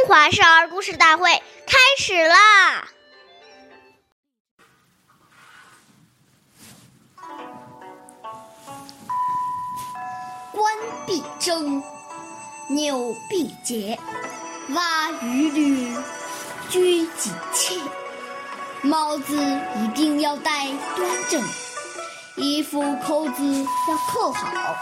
[0.00, 1.30] 中华少儿故事大会
[1.66, 2.88] 开始啦！
[10.52, 10.74] 冠
[11.06, 11.82] 必争，
[12.70, 13.98] 纽必节，
[14.70, 15.94] 娃与驴
[16.70, 17.78] 俱己切。
[18.80, 21.44] 帽子一定要戴端正，
[22.36, 24.74] 衣服扣子要扣好，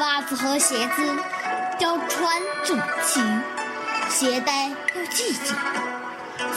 [0.00, 1.16] 袜子和鞋子
[1.78, 3.20] 要穿整齐，
[4.08, 5.56] 携带要系紧。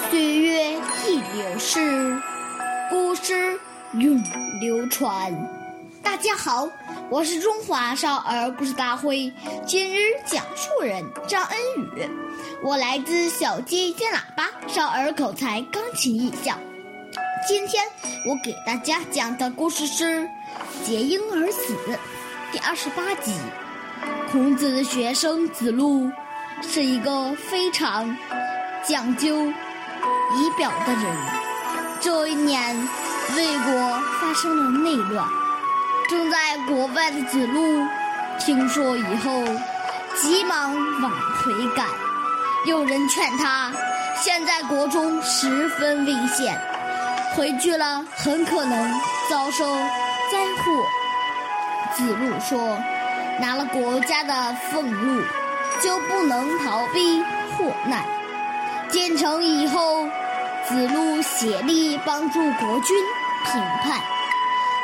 [0.09, 0.73] 岁月
[1.07, 2.15] 易流逝，
[2.89, 3.59] 故事
[3.93, 4.21] 永
[4.59, 5.33] 流传。
[6.03, 6.67] 大家好，
[7.09, 9.31] 我是中华少儿故事大会
[9.65, 11.57] 今日讲述人张恩
[11.95, 12.09] 宇，
[12.63, 16.55] 我来自小鸡尖喇叭少儿口才钢琴艺校。
[17.47, 17.83] 今天
[18.25, 20.19] 我给大家讲的故事是
[20.85, 21.73] 《结婴而死》
[22.51, 23.33] 第二十八集。
[24.31, 26.09] 孔子的学生子路
[26.61, 28.15] 是一个非常
[28.83, 31.05] 讲究仪表的人。
[31.99, 32.75] 这一年，
[33.35, 35.27] 魏国发生了内乱。
[36.09, 37.85] 正在国外的子路
[38.39, 39.43] 听说以后，
[40.15, 41.85] 急忙往回赶。
[42.65, 43.71] 有人劝他，
[44.15, 46.59] 现在国中十分危险，
[47.35, 49.65] 回去了很可能遭受
[50.31, 50.85] 灾祸。
[51.95, 52.77] 子路说
[53.39, 55.21] ：“拿了国家的俸禄，
[55.81, 57.21] 就不能逃避
[57.57, 58.03] 祸难。”
[58.89, 60.07] 建成以后，
[60.67, 62.97] 子路协力帮助国君
[63.45, 64.01] 平叛。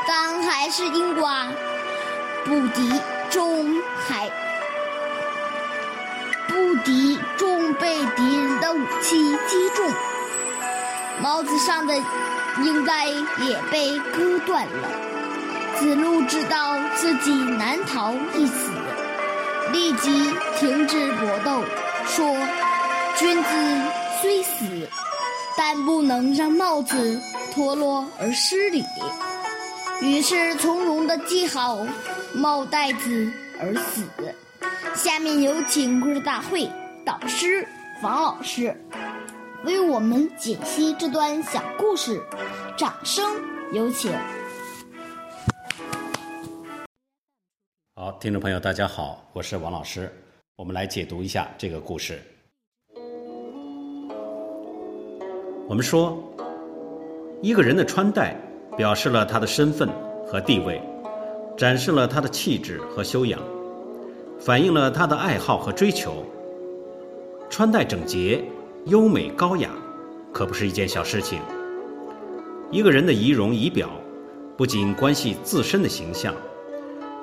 [0.08, 1.48] 但还是因寡
[2.46, 4.30] 不敌众，还
[6.48, 9.90] 不敌众，被敌人的武器击中，
[11.20, 11.96] 帽子上的
[12.58, 14.88] 缨带也被割断了。
[15.80, 18.70] 子路知道自己难逃一死，
[19.72, 21.64] 立即停止搏斗，
[22.08, 22.36] 说
[23.18, 23.50] ：“君子
[24.22, 24.88] 虽死，
[25.58, 27.20] 但不能让帽子
[27.54, 28.84] 脱落而失礼。”
[30.02, 31.86] 于是从容的系好
[32.34, 34.04] 帽带子而死。
[34.94, 36.70] 下面有请故事大会
[37.06, 37.68] 导师
[38.02, 38.76] 王老师
[39.64, 42.22] 为我们解析这段小故事，
[42.78, 43.26] 掌声
[43.72, 44.12] 有请。
[48.06, 50.08] 好，听众朋友，大家好，我是王老师，
[50.58, 52.22] 我们来解读一下这个故事。
[55.68, 56.16] 我们说，
[57.42, 58.40] 一个人的穿戴。
[58.78, 59.90] 表示了他的身份
[60.28, 60.80] 和地位，
[61.58, 63.42] 展示了他的气质和修养，
[64.40, 66.24] 反映了他的爱好和追求。
[67.50, 68.44] 穿戴整洁、
[68.86, 69.72] 优美高雅，
[70.32, 71.40] 可不是一件小事情。
[72.70, 73.90] 一个人的仪容仪表，
[74.56, 76.36] 不仅关系自身的形象，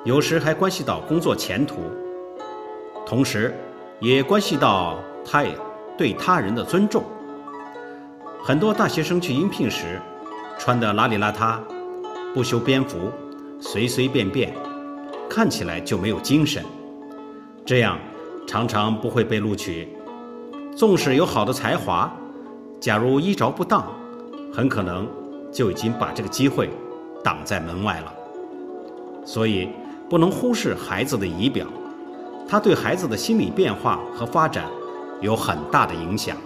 [0.03, 1.77] 有时还关系到工作前途，
[3.05, 3.57] 同时，
[4.01, 5.55] 也关系到他也
[5.97, 7.03] 对他人的尊重。
[8.43, 9.99] 很多大学生去应聘时。
[10.59, 11.59] 穿得邋里邋遢，
[12.33, 13.11] 不修边幅，
[13.59, 14.53] 随随便便，
[15.27, 16.63] 看起来就没有精神，
[17.65, 17.97] 这样
[18.47, 19.89] 常常不会被录取。
[20.75, 22.09] 纵使有好的才华，
[22.79, 23.83] 假如衣着不当，
[24.53, 25.09] 很可能
[25.51, 26.69] 就已经把这个机会
[27.23, 28.13] 挡在门外了。
[29.25, 29.69] 所以
[30.13, 31.65] 不能忽视孩子的仪表，
[32.47, 34.69] 他对孩子的心理变化和发展
[35.21, 36.37] 有很大的影响。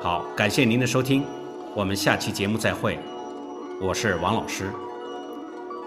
[0.00, 1.22] 好，感谢您的收听。
[1.74, 2.98] 我们下期节目再会，
[3.82, 4.70] 我是王老师。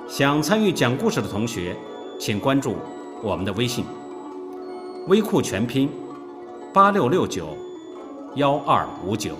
[0.08, 1.76] 想参与讲故事的同学，
[2.20, 2.76] 请关注
[3.24, 3.84] 我们的微信
[5.10, 5.90] “微库全拼
[6.72, 7.58] 八六六九
[8.36, 9.36] 幺二五九”。